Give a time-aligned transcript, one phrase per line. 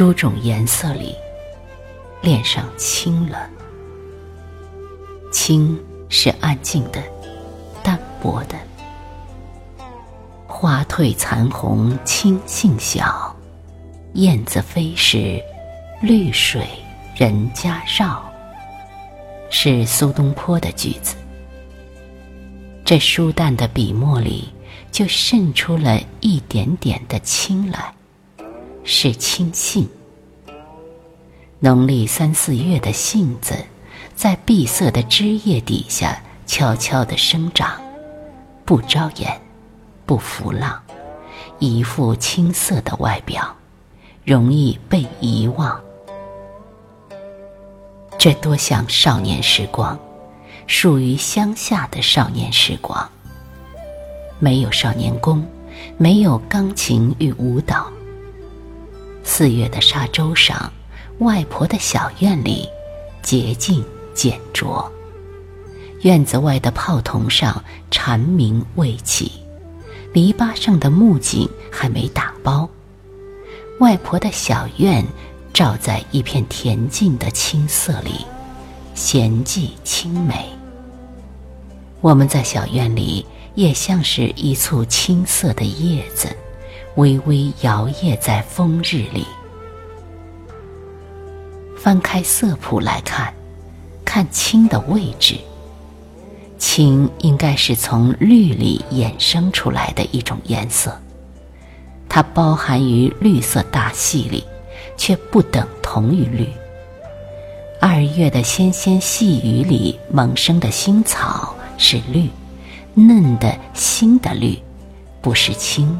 [0.00, 1.14] 诸种颜色里，
[2.22, 3.50] 恋上青了。
[5.30, 5.78] 青
[6.08, 7.02] 是安静的、
[7.82, 8.54] 淡薄的。
[10.46, 13.04] 花褪残红，青杏小；
[14.14, 15.38] 燕子飞时，
[16.00, 16.66] 绿水
[17.14, 18.24] 人家绕。
[19.50, 21.14] 是苏东坡的句子。
[22.86, 24.48] 这疏淡的笔墨里，
[24.90, 27.92] 就渗出了一点点的青来，
[28.92, 29.88] 是青杏。
[31.60, 33.54] 农历三四月的杏子，
[34.16, 37.80] 在碧色的枝叶底下悄悄地生长，
[38.64, 39.40] 不招眼，
[40.04, 40.82] 不浮浪，
[41.60, 43.54] 一副青涩的外表，
[44.24, 45.80] 容易被遗忘。
[48.18, 49.96] 这多像少年时光，
[50.66, 53.08] 属于乡下的少年时光。
[54.40, 55.46] 没有少年宫，
[55.96, 57.88] 没有钢琴与舞蹈。
[59.32, 60.70] 四月的沙洲上，
[61.20, 62.68] 外婆的小院里，
[63.22, 64.90] 洁净简拙。
[66.02, 69.30] 院子外的炮筒上蝉鸣未起，
[70.12, 72.68] 篱笆上的木槿还没打包。
[73.78, 75.06] 外婆的小院。
[75.52, 78.24] 照在一片恬静的青色里，
[78.94, 80.48] 闲寂清美。
[82.00, 86.34] 我们在小院里，也像是一簇青色的叶子，
[86.96, 89.26] 微微摇曳在风日里。
[91.76, 93.32] 翻开色谱来看，
[94.04, 95.36] 看青的位置，
[96.58, 100.96] 青应该是从绿里衍生出来的一种颜色，
[102.08, 104.44] 它包含于绿色大系里。
[104.96, 106.46] 却不等同于绿。
[107.80, 112.28] 二月的纤纤细雨里萌生的新草是绿，
[112.92, 114.58] 嫩的新的绿，
[115.22, 115.98] 不是青。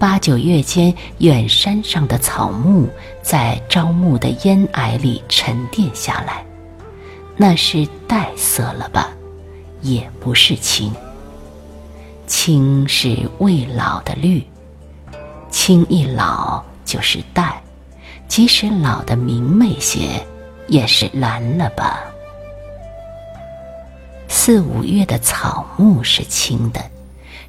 [0.00, 2.88] 八九月间远山上的草木
[3.22, 6.42] 在朝暮的烟霭里沉淀下来，
[7.36, 9.10] 那是黛色了吧？
[9.82, 10.90] 也不是青。
[12.26, 14.42] 青是未老的绿，
[15.50, 17.62] 青一老就是黛。
[18.26, 20.24] 即使老的明媚些，
[20.66, 22.00] 也是蓝了吧？
[24.28, 26.80] 四五月的草木是青的，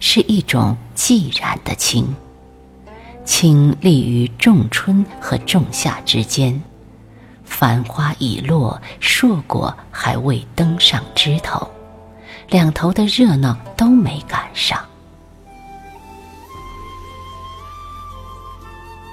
[0.02, 2.14] 是一种寂然的青。
[3.24, 6.62] 青立于仲春和仲夏之间，
[7.44, 11.70] 繁花已落，硕果还未登上枝头，
[12.50, 14.80] 两头的热闹都没赶上。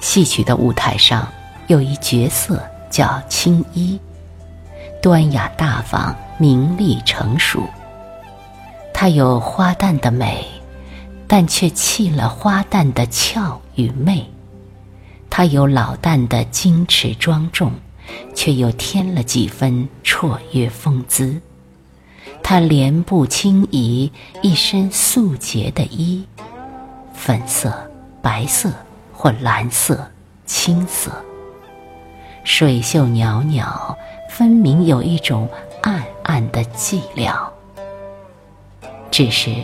[0.00, 1.26] 戏曲的舞台上。
[1.68, 4.00] 有一角色叫青衣，
[5.02, 7.62] 端雅大方，名利成熟。
[8.94, 10.46] 她有花旦的美，
[11.28, 14.24] 但却弃了花旦的俏与媚；
[15.28, 17.70] 她有老旦的矜持庄重，
[18.34, 21.40] 却又添了几分绰约风姿。
[22.42, 24.10] 她莲步轻移，
[24.42, 26.24] 一身素洁的衣，
[27.12, 27.90] 粉色、
[28.22, 28.72] 白色
[29.12, 30.10] 或蓝色、
[30.46, 31.12] 青色。
[32.42, 33.94] 水袖袅袅，
[34.30, 35.46] 分明有一种
[35.82, 37.36] 暗暗的寂寥。
[39.10, 39.54] 只是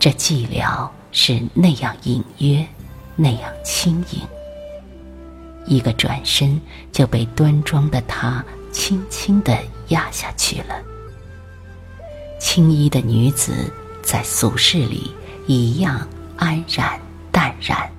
[0.00, 2.66] 这寂寥是那样隐约，
[3.16, 4.20] 那样轻盈。
[5.64, 6.60] 一个转身，
[6.92, 9.56] 就被端庄的她轻轻地
[9.88, 10.74] 压下去了。
[12.38, 15.10] 青衣的女子在俗世里
[15.46, 17.00] 一样安然
[17.32, 17.90] 淡然。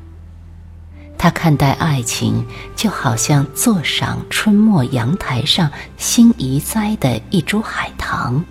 [1.17, 2.45] 她看待爱情，
[2.75, 8.43] 就好像坐赏春末阳台上新移栽的一株海棠，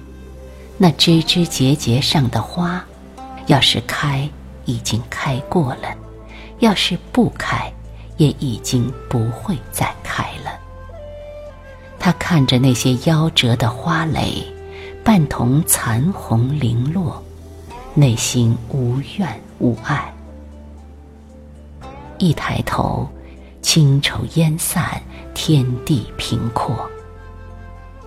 [0.76, 2.84] 那枝枝节节上的花，
[3.46, 4.28] 要是开，
[4.64, 5.96] 已经开过了；
[6.58, 7.72] 要是不开，
[8.16, 10.58] 也已经不会再开了。
[11.98, 14.46] 他看着那些夭折的花蕾，
[15.02, 17.22] 半同残红零落，
[17.94, 20.12] 内心无怨无爱。
[22.18, 23.08] 一抬头，
[23.62, 25.02] 清愁烟散，
[25.34, 26.88] 天地平阔。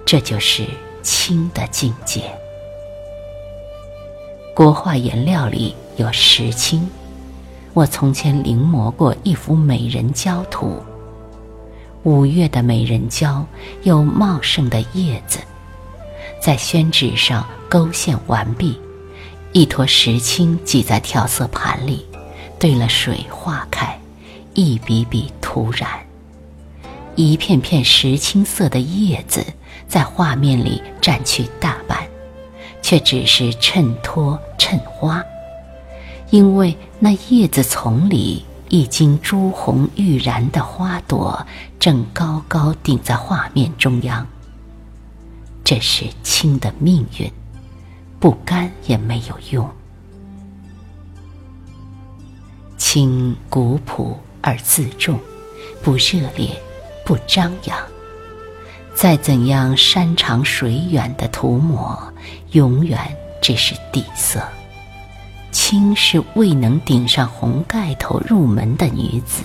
[0.06, 0.66] 这就是
[1.02, 2.24] 清的境界。
[4.56, 6.88] 国画颜料里有石青，
[7.74, 10.82] 我从前临摹过一幅美人蕉图。
[12.04, 13.46] 五月的美人蕉
[13.82, 15.40] 有茂盛的叶子，
[16.40, 18.80] 在宣纸上勾线完毕，
[19.52, 22.06] 一坨石青挤在调色盘里。
[22.60, 24.00] 兑了水化开，
[24.56, 25.90] 一笔笔涂染，
[27.16, 29.46] 一片片石青色的叶子
[29.88, 32.00] 在画面里占去大半，
[32.82, 35.24] 却只是衬托衬花，
[36.30, 41.46] 因为那叶子丛里一茎朱红欲燃的花朵
[41.80, 44.28] 正高高顶在画面中央。
[45.64, 47.32] 这是青的命运，
[48.20, 49.70] 不甘也没有用。
[52.78, 55.20] 青古朴而自重，
[55.82, 56.62] 不热烈，
[57.06, 57.78] 不张扬。
[58.94, 62.14] 再怎样山长水远的涂抹，
[62.52, 63.00] 永远
[63.42, 64.42] 只是底色。
[65.52, 69.44] 青是未能顶上红盖头入门的女子，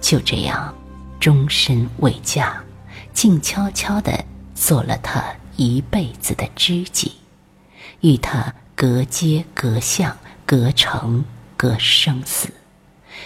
[0.00, 0.74] 就这样，
[1.20, 2.54] 终身未嫁，
[3.12, 4.24] 静悄悄地
[4.54, 5.24] 做了他
[5.56, 7.12] 一辈子的知己，
[8.00, 11.24] 与他隔街隔巷隔城
[11.56, 12.48] 隔生死，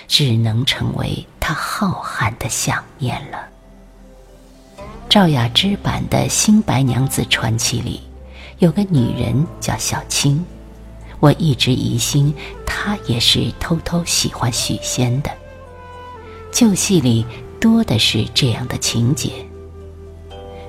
[0.06, 3.38] 只能成为他浩瀚的想念了。
[5.08, 8.02] 赵雅芝版的《新白娘子传奇》里，
[8.58, 10.44] 有个女人叫小青。
[11.26, 12.32] 我一直疑心，
[12.64, 15.30] 他也是偷偷喜欢许仙的。
[16.52, 17.26] 旧戏里
[17.60, 19.32] 多的是这样的情节。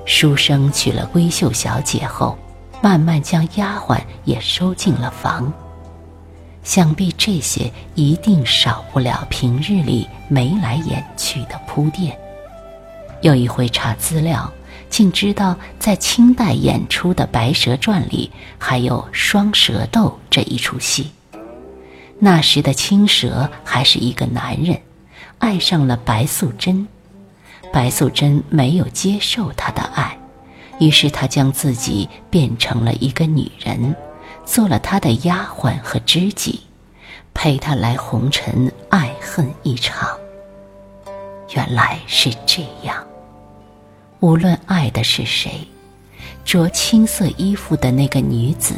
[0.04, 2.36] 书生娶了闺秀小姐后，
[2.82, 5.52] 慢慢将丫鬟也收进了房。
[6.64, 12.18] 想必这些一定少不了平日里眉来眼去的铺垫。
[13.22, 14.52] 有一回查资料。
[14.90, 21.10] 竟知道，在清代演出的《白蛇传》里还有双蛇斗这一出戏。
[22.18, 24.80] 那时的青蛇还是一个男人，
[25.38, 26.88] 爱上了白素贞。
[27.72, 30.18] 白素贞没有接受他的爱，
[30.80, 33.94] 于是他将自己变成了一个女人，
[34.44, 36.60] 做了他的丫鬟和知己，
[37.34, 40.08] 陪他来红尘爱恨一场。
[41.54, 43.07] 原来是这样。
[44.20, 45.66] 无论爱的是谁，
[46.44, 48.74] 着青色衣服的那个女子，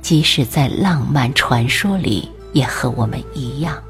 [0.00, 3.82] 即使在浪漫传说里，也和我们一样，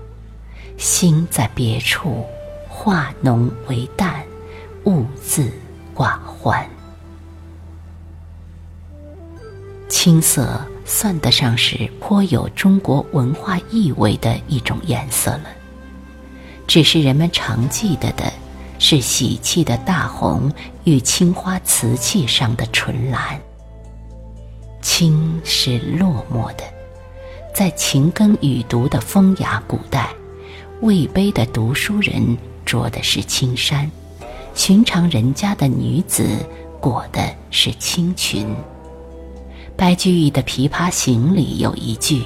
[0.79, 2.25] 心在别处，
[2.67, 4.25] 化浓为淡，
[4.85, 5.53] 兀自
[5.95, 6.67] 寡欢。
[9.91, 15.45] 青色算得上是颇有中国文化意味的一种颜色了，
[16.67, 18.33] 只是人们常记得的。
[18.81, 20.51] 是喜气的大红
[20.85, 23.39] 与青花瓷器上的纯蓝。
[24.81, 26.65] 青是落寞的，
[27.55, 30.09] 在勤耕雨读的风雅古代，
[30.81, 33.89] 魏碑的读书人着的是青衫，
[34.55, 36.25] 寻常人家的女子
[36.81, 38.49] 裹的是青裙。
[39.77, 42.23] 白居易的《琵琶行》里有一句：“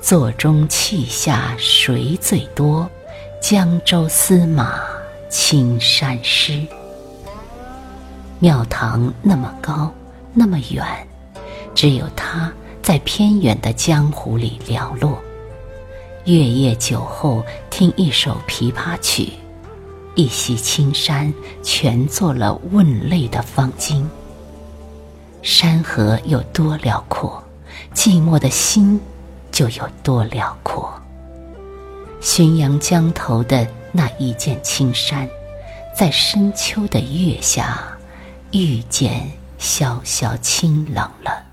[0.00, 2.90] 座中泣下谁最多？
[3.42, 4.80] 江州司马。”
[5.28, 6.66] 青山诗，
[8.38, 9.92] 庙堂那么高，
[10.32, 10.84] 那么远，
[11.74, 12.50] 只有他
[12.82, 15.18] 在偏远的江湖里寥落。
[16.24, 19.32] 月夜酒后听一首琵琶曲，
[20.14, 21.32] 一袭青衫
[21.62, 24.02] 全做了问泪的方巾。
[25.42, 27.42] 山河有多辽阔，
[27.94, 28.98] 寂寞的心
[29.52, 30.90] 就有多辽阔。
[32.22, 33.66] 浔阳江头的。
[33.92, 35.28] 那一件青衫，
[35.94, 37.96] 在深秋的月下，
[38.52, 41.44] 遇见萧萧清冷了。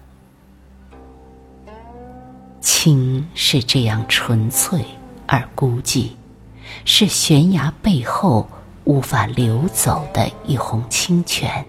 [2.61, 4.85] 青是这样纯粹
[5.27, 6.11] 而孤寂，
[6.83, 8.47] 是悬崖背后
[8.83, 11.65] 无法流走的一泓清泉，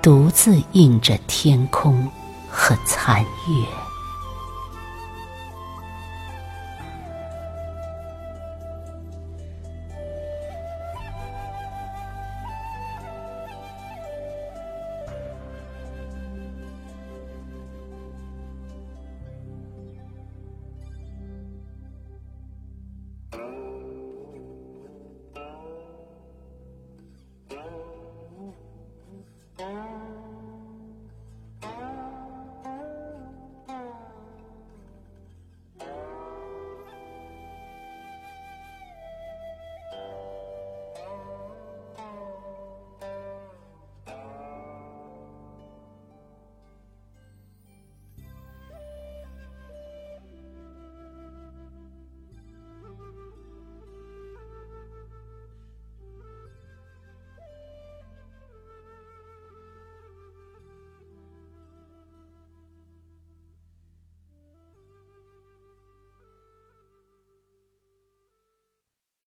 [0.00, 2.10] 独自映着天空
[2.48, 3.85] 和残月。